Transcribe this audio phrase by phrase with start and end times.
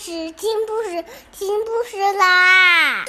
[0.00, 3.04] 故事，听故事，听故事啦！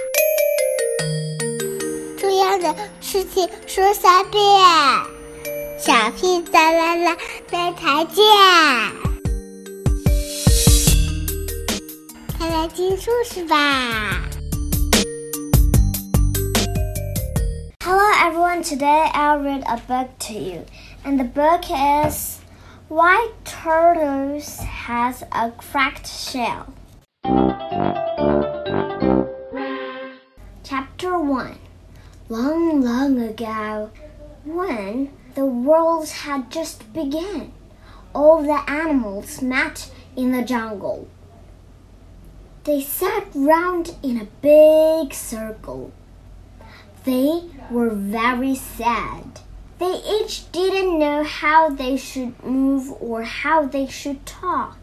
[2.19, 4.43] 重要的事情说三遍，
[5.79, 7.17] 小屁哒啦啦，
[7.49, 8.25] 明天见！
[12.37, 14.27] 快来听故事吧
[17.85, 20.65] ！Hello everyone, today I'll read a book to you,
[21.05, 22.39] and the book is.
[22.89, 26.65] Why Tortoise has a cracked shell?
[30.63, 31.57] Chapter 1
[32.29, 33.91] Long, long ago,
[34.43, 37.51] when the world had just begun,
[38.13, 41.07] all the animals met in the jungle.
[42.63, 45.91] They sat round in a big circle.
[47.03, 49.41] They were very sad
[49.81, 54.77] they each didn't know how they should move or how they should talk.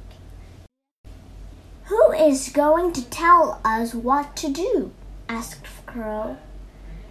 [1.88, 4.92] Who is going to tell us what to do?
[5.26, 6.36] asked Crow.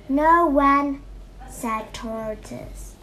[0.08, 1.02] No one,
[1.50, 2.95] said Tortoise.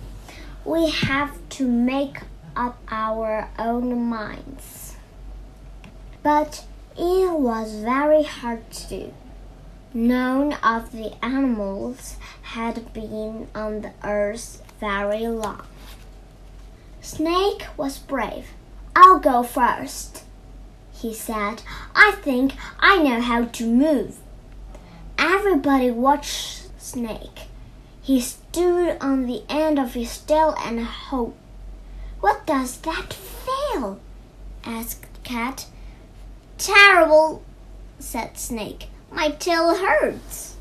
[0.64, 2.18] We have to make
[2.54, 4.96] up our own minds.
[6.22, 6.64] But
[6.96, 9.14] it was very hard to do.
[9.92, 15.66] None of the animals had been on the earth very long.
[17.00, 18.50] Snake was brave.
[18.94, 20.23] I'll go first,
[21.04, 21.60] he said.
[21.94, 24.16] I think I know how to move.
[25.18, 27.40] Everybody watched Snake.
[28.00, 31.36] He stood on the end of his tail and hoped.
[32.20, 34.00] What does that feel?
[34.64, 35.66] asked Cat.
[36.56, 37.42] Terrible,
[37.98, 38.88] said Snake.
[39.12, 40.56] My tail hurts.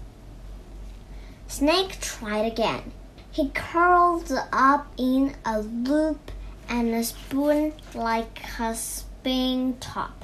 [1.47, 2.91] Snake tried again.
[3.31, 6.31] He curled up in a loop
[6.67, 10.22] and a spoon like a spin top.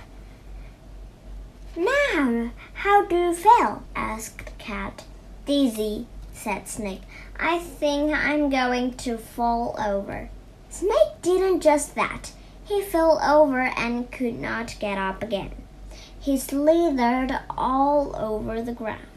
[1.79, 3.83] Now, how do you feel?
[3.95, 5.05] asked Cat.
[5.45, 7.03] Dizzy, said Snake.
[7.39, 10.29] I think I'm going to fall over.
[10.69, 12.33] Snake didn't just that.
[12.65, 15.51] He fell over and could not get up again.
[16.19, 19.07] He slithered all over the ground.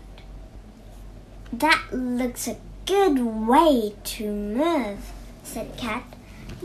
[1.53, 5.11] That looks a good way to move,
[5.43, 6.05] said Cat.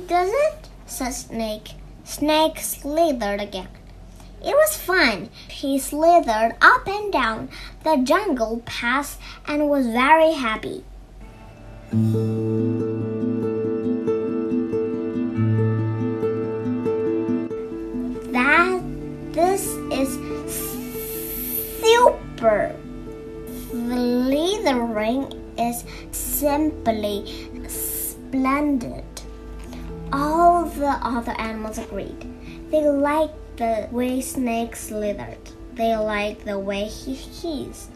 [0.05, 0.69] Does it?
[0.85, 1.69] said Snake.
[2.03, 3.69] Snake slithered again.
[4.43, 5.29] It was fun.
[5.49, 7.49] He slithered up and down
[7.83, 10.83] the jungle path and was very happy.
[18.31, 18.81] That
[19.33, 20.09] this is
[21.81, 22.75] super.
[23.69, 29.03] Slithering is simply splendid.
[30.13, 32.23] All the other animals agreed.
[32.69, 35.38] They liked the way Snake slithered.
[35.73, 37.91] They liked the way he hissed.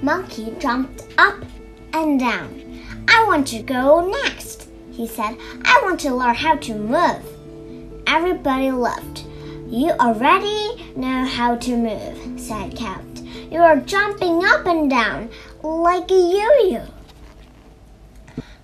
[0.00, 1.44] Monkey jumped up
[1.92, 2.80] and down.
[3.08, 5.36] I want to go next, he said.
[5.64, 8.04] I want to learn how to move.
[8.06, 9.24] Everybody laughed.
[9.68, 13.02] You already know how to move, said Cat.
[13.50, 15.30] You are jumping up and down
[15.62, 16.86] like a yo-yo.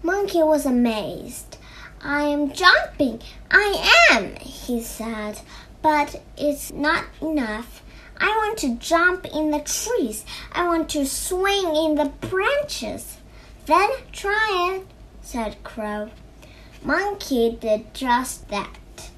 [0.03, 1.59] Monkey was amazed.
[2.03, 3.23] I am jumping.
[3.57, 5.39] I am, he said,
[5.81, 7.85] but it's not enough.
[8.19, 10.25] I want to jump in the trees.
[10.51, 13.19] I want to swing in the branches.
[13.67, 14.87] Then try it,
[15.23, 16.11] said Crow.
[16.83, 19.11] Monkey did just that.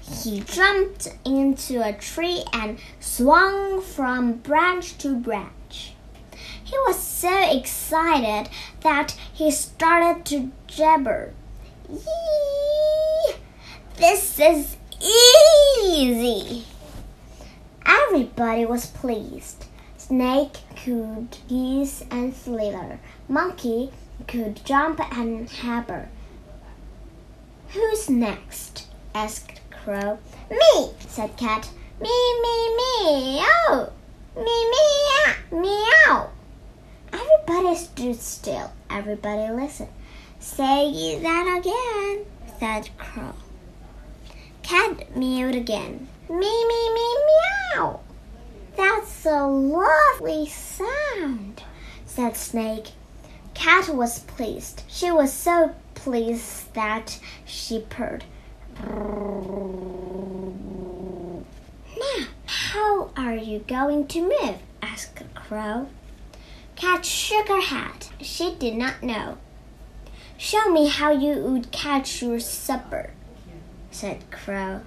[0.00, 5.94] He jumped into a tree and swung from branch to branch.
[6.62, 8.48] He was so excited
[8.82, 11.34] that he started to jabber.
[11.90, 12.61] Yee!
[14.02, 16.64] This is easy!
[17.86, 19.66] Everybody was pleased.
[19.96, 22.98] Snake could hiss and slither.
[23.28, 23.92] Monkey
[24.26, 26.08] could jump and caper.
[27.68, 28.88] Who's next?
[29.14, 30.18] asked Crow.
[30.50, 31.70] Me, said Cat.
[32.00, 32.08] Me,
[32.42, 33.92] me, me, oh,
[34.34, 34.42] me,
[34.72, 34.84] me,
[35.22, 36.30] ah, meow.
[37.12, 38.72] Everybody stood still.
[38.90, 39.90] Everybody listened.
[40.40, 42.26] Say that again,
[42.58, 43.34] said Crow.
[44.72, 46.08] Cat mewed again.
[46.30, 48.00] Me, me, me, meow.
[48.74, 51.62] That's a lovely sound,
[52.06, 52.92] said Snake.
[53.52, 54.84] Cat was pleased.
[54.88, 58.24] She was so pleased that she purred.
[58.80, 59.04] Now,
[62.46, 64.56] how are you going to move?
[64.80, 65.88] asked crow.
[66.76, 68.06] Cat shook her head.
[68.22, 69.36] She did not know.
[70.38, 73.10] Show me how you would catch your supper,
[73.92, 74.80] said Crow.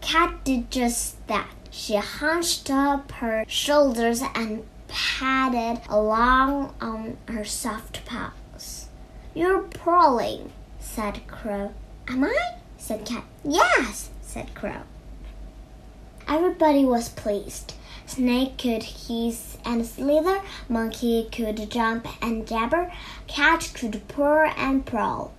[0.00, 1.48] Cat did just that.
[1.70, 8.88] She hunched up her shoulders and padded along on her soft paws.
[9.34, 11.74] You're purling, said Crow.
[12.08, 12.56] Am I?
[12.78, 13.24] said Cat.
[13.44, 14.82] Yes, said Crow.
[16.28, 17.74] Everybody was pleased.
[18.06, 22.92] Snake could hiss and slither, Monkey could jump and jabber,
[23.26, 25.32] Cat could purr and prowl.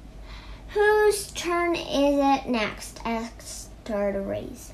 [0.77, 3.01] Whose turn is it next?
[3.03, 4.73] asked Tortoise.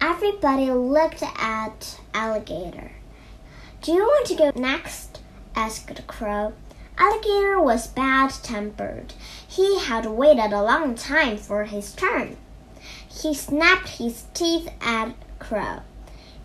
[0.00, 2.92] Everybody looked at Alligator.
[3.82, 5.20] Do you want to go next?
[5.56, 6.52] asked Crow.
[6.96, 9.14] Alligator was bad tempered.
[9.48, 12.36] He had waited a long time for his turn.
[13.10, 15.80] He snapped his teeth at Crow.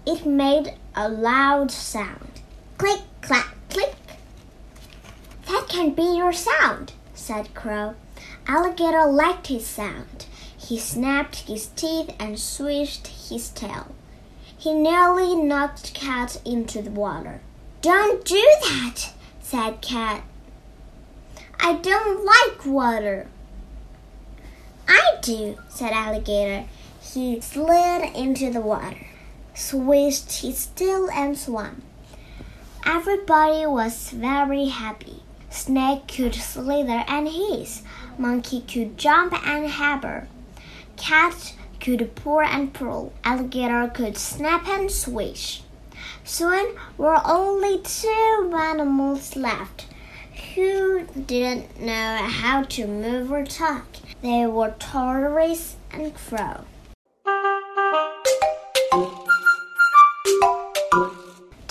[0.07, 2.41] It made a loud sound.
[2.79, 3.93] Click, clack, click.
[5.45, 7.93] That can be your sound, said Crow.
[8.53, 10.25] Alligator liked his sound.
[10.57, 13.95] He snapped his teeth and swished his tail.
[14.57, 17.39] He nearly knocked Cat into the water.
[17.81, 20.23] Don't do that, said Cat.
[21.61, 23.27] I don't like water.
[24.85, 26.65] I do, said Alligator.
[27.01, 29.07] He slid into the water,
[29.55, 31.83] swished his tail, and swam.
[32.85, 35.20] Everybody was very happy.
[35.51, 37.83] Snake could slither and hiss.
[38.17, 40.27] Monkey could jump and haber.
[40.95, 43.11] Cat could purr and purl.
[43.23, 45.61] Alligator could snap and swish.
[46.23, 49.87] Soon were only two animals left
[50.55, 53.85] who didn't know how to move or talk.
[54.21, 56.65] They were Tortoise and Crow.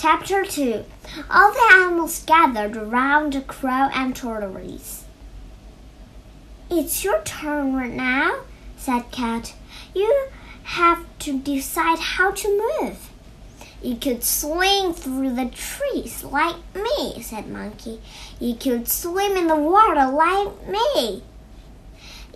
[0.02, 0.82] Chapter 2
[1.28, 5.04] All the animals gathered around the crow and tortoise.
[6.70, 8.44] It's your turn right now,
[8.78, 9.52] said Cat.
[9.94, 10.28] You
[10.62, 13.10] have to decide how to move.
[13.82, 18.00] You could swing through the trees like me, said Monkey.
[18.38, 21.22] You could swim in the water like me.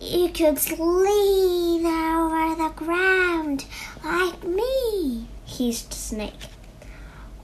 [0.03, 3.65] You could slither over the ground
[4.05, 6.35] like me, hissed Snake.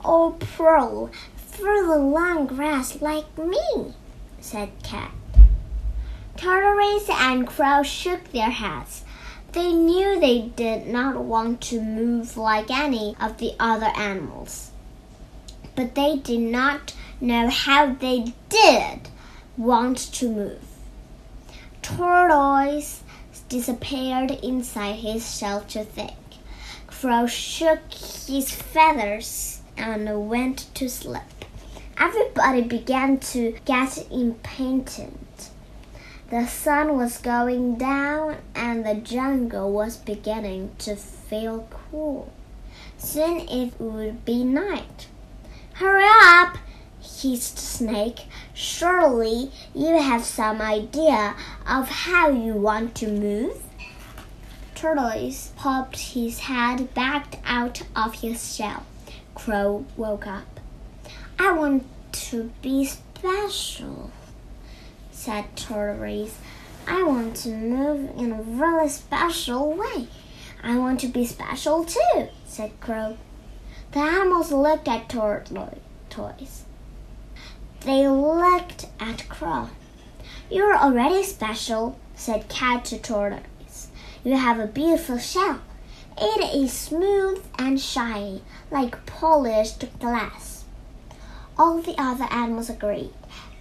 [0.04, 3.94] Or purl through the long grass like me,
[4.40, 5.12] said Cat.
[6.36, 9.04] Tortoise and Crow shook their heads.
[9.52, 14.70] They knew they did not want to move like any of the other animals.
[15.74, 19.08] But they did not know how they did
[19.56, 20.62] want to move.
[21.82, 23.02] Tortoise
[23.48, 26.16] disappeared inside his shell to think.
[26.86, 31.22] Crow shook his feathers and went to sleep.
[31.98, 35.50] Everybody began to get impatient.
[36.30, 42.32] The sun was going down and the jungle was beginning to feel cool.
[42.98, 45.08] Soon it would be night.
[45.74, 46.58] Hurry up,
[47.00, 48.26] hissed Snake.
[48.54, 51.34] Surely you have some idea
[51.66, 53.62] of how you want to move?
[54.74, 58.86] Tortoise popped his head back out of his shell.
[59.34, 60.60] Crow woke up.
[61.38, 64.10] I want to be special,
[65.10, 66.38] said Tortoise.
[66.86, 70.08] I want to move in a really special way.
[70.62, 73.16] I want to be special too, said Crow.
[73.92, 76.64] The animals looked at Tortoise.
[77.80, 79.70] They looked at Crow.
[80.50, 83.88] You're already special, said Cat to Tortoise.
[84.22, 85.60] You have a beautiful shell.
[86.18, 90.64] It is smooth and shiny, like polished glass.
[91.58, 93.12] All the other animals agreed.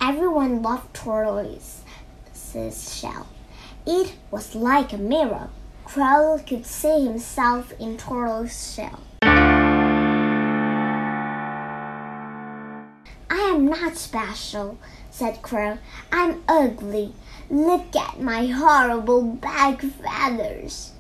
[0.01, 1.84] Everyone loved Tortoise's
[2.98, 3.27] shell.
[3.86, 5.50] It was like a mirror.
[5.86, 9.00] Crow could see himself in Tortoise's shell.
[13.29, 14.77] I am not special,
[15.12, 15.77] said Crow.
[16.12, 17.13] I'm ugly.
[17.50, 20.91] Look at my horrible back feathers.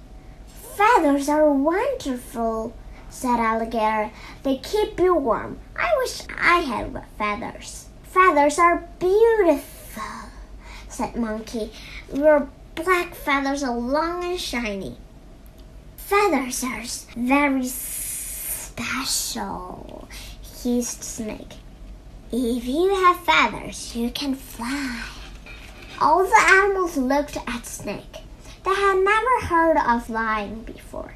[0.79, 2.73] Feathers are wonderful,
[3.09, 4.11] said Alligator.
[4.43, 5.59] They keep you warm.
[5.75, 7.89] I wish I had feathers.
[8.03, 10.29] Feathers are beautiful,
[10.87, 11.73] said Monkey.
[12.13, 14.95] Your black feathers are long and shiny.
[15.97, 16.85] Feathers are
[17.17, 18.87] very special,
[20.63, 21.55] hissed Snake.
[22.31, 25.03] If you have feathers, you can fly.
[25.99, 28.19] All the animals looked at Snake.
[28.65, 31.13] They had never heard of flying before.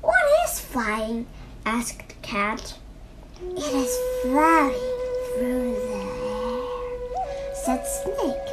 [0.00, 1.26] What is flying?
[1.64, 2.74] asked Cat.
[3.40, 4.74] It is flying
[5.34, 8.50] through the air, said Snake.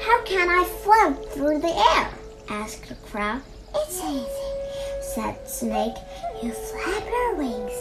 [0.00, 2.10] How can I float through the air?
[2.48, 3.40] asked Crow.
[3.74, 4.26] It's easy.
[5.00, 5.96] said Snake.
[6.42, 7.72] You flap your wings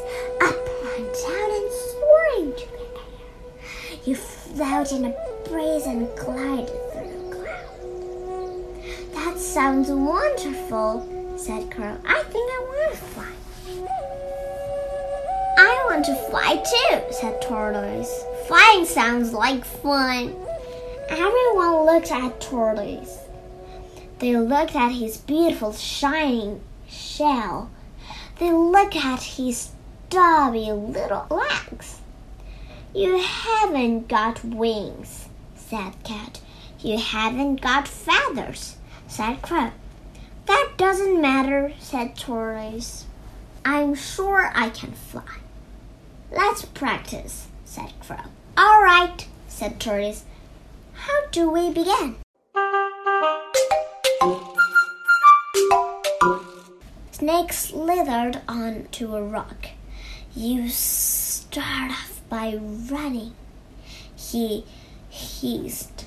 [0.41, 0.55] up
[0.97, 3.99] and down and soar into the air.
[4.05, 5.15] You float in a
[5.49, 6.69] breeze and glide
[9.55, 11.07] sounds wonderful,
[11.37, 11.97] said Crow.
[12.05, 13.31] I think I want to fly.
[15.57, 18.25] I want to fly too, said Tortoise.
[18.47, 20.35] Flying sounds like fun.
[21.07, 23.17] Everyone looked at Tortoise.
[24.19, 26.59] They looked at his beautiful shining
[26.89, 27.71] shell.
[28.39, 29.71] They looked at his
[30.09, 32.01] stubby little legs.
[32.93, 36.41] You haven't got wings, said Cat.
[36.81, 38.74] You haven't got feathers,
[39.07, 39.71] said Crow.
[40.45, 43.05] That doesn't matter, said Tortoise.
[43.63, 45.39] I'm sure I can fly.
[46.31, 48.17] Let's practice, said Crow.
[48.57, 50.23] All right, said Tortoise.
[50.93, 52.15] How do we begin?
[57.11, 59.67] Snake slithered onto a rock.
[60.35, 63.33] You start off by running,
[64.15, 64.65] he
[65.09, 66.05] hissed.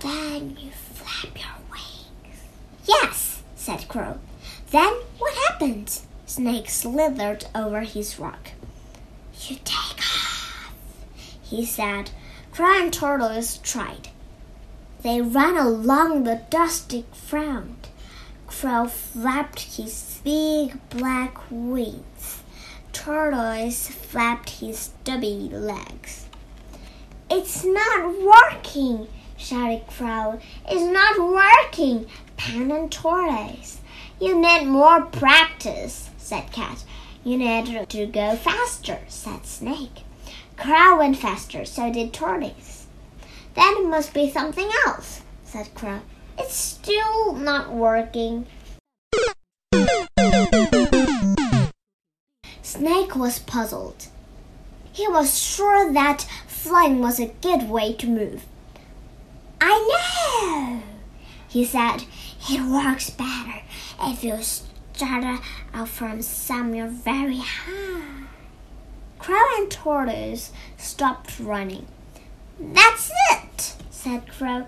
[0.00, 2.42] Then you flap your wings.
[2.86, 4.18] Yes, said Crow.
[4.72, 6.00] Then what happened?
[6.26, 8.50] Snake slithered over his rock.
[9.46, 10.72] You take off,
[11.40, 12.10] he said.
[12.50, 14.08] Crow and Tortoise tried.
[15.02, 17.88] They ran along the dusty ground.
[18.48, 22.42] Crow flapped his big black wings.
[22.92, 26.26] Tortoise flapped his stubby legs.
[27.30, 29.06] It's not working,
[29.42, 30.40] shouted Crow.
[30.68, 32.06] It's not working,
[32.36, 33.80] Pan and Tortoise.
[34.20, 36.84] You need more practice, said Cat.
[37.24, 40.04] You need to go faster, said Snake.
[40.56, 42.86] Crow went faster, so did Tortoise.
[43.54, 46.00] Then it must be something else, said Crow.
[46.38, 48.46] It's still not working.
[52.62, 54.06] Snake was puzzled.
[54.92, 58.44] He was sure that flying was a good way to move.
[59.64, 59.78] I
[60.42, 60.82] know,
[61.46, 62.02] he said.
[62.50, 63.62] It works better
[64.00, 65.40] if you start
[65.72, 68.24] out from somewhere very high.
[69.20, 71.86] Crow and Tortoise stopped running.
[72.58, 74.66] That's it, said Crow.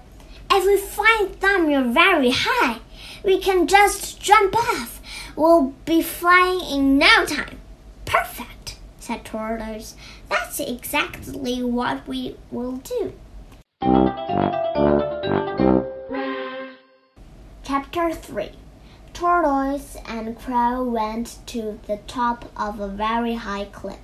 [0.49, 2.79] If we find somewhere very high,
[3.25, 5.01] we can just jump off.
[5.35, 7.59] We'll be flying in no time.
[8.05, 9.97] Perfect, said Tortoise.
[10.29, 13.13] That's exactly what we will do.
[17.63, 18.53] Chapter 3
[19.13, 23.99] Tortoise and Crow went to the top of a very high cliff.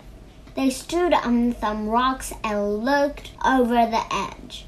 [0.54, 4.66] They stood on some rocks and looked over the edge.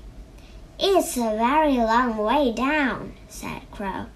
[0.81, 4.07] It's a very long way down, said Crow.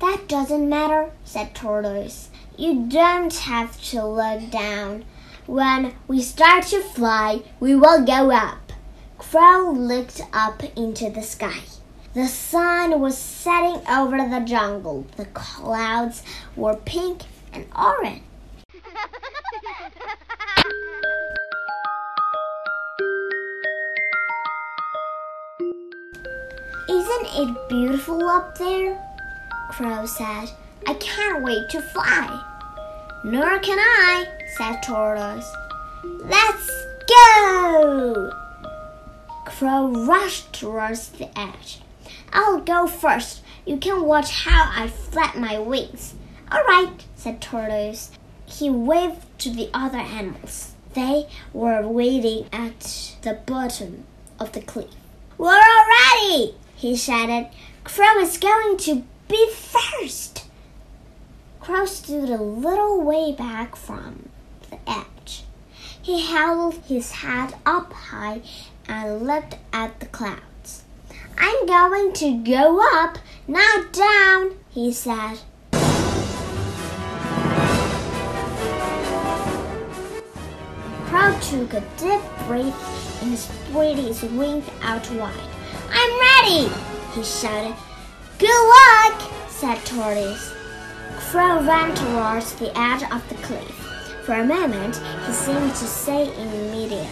[0.00, 2.30] That doesn't matter, said Tortoise.
[2.56, 5.04] You don't have to look down.
[5.46, 8.67] When we start to fly, we will go up.
[9.30, 11.60] Crow looked up into the sky.
[12.14, 15.06] The sun was setting over the jungle.
[15.18, 16.22] The clouds
[16.56, 18.22] were pink and orange.
[26.88, 28.98] Isn't it beautiful up there?
[29.72, 30.48] Crow said.
[30.86, 32.42] I can't wait to fly.
[33.24, 35.52] Nor can I, said Tortoise.
[36.24, 36.70] Let's
[37.06, 38.37] go!
[39.58, 41.80] Crow rushed towards the edge.
[42.32, 43.42] I'll go first.
[43.66, 46.14] You can watch how I flap my wings.
[46.52, 48.12] All right, said Tortoise.
[48.46, 50.74] He waved to the other animals.
[50.94, 54.04] They were waiting at the bottom
[54.38, 54.94] of the cliff.
[55.36, 57.48] We're all ready, he shouted.
[57.82, 60.44] Crow is going to be first.
[61.58, 64.28] Crow stood a little way back from
[64.70, 65.42] the edge.
[66.00, 68.42] He held his head up high
[68.88, 70.84] and looked at the clouds.
[71.36, 75.38] I'm going to go up, not down, he said.
[81.06, 85.34] Crow took a deep breath and spread his wings out wide.
[85.90, 86.68] I'm ready,
[87.14, 87.76] he shouted.
[88.38, 90.52] Good luck, said Tortoise.
[91.30, 93.74] Crow ran towards the edge of the cliff.
[94.24, 97.08] For a moment, he seemed to stay in midair.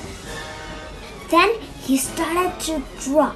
[1.29, 3.35] Then he started to drop.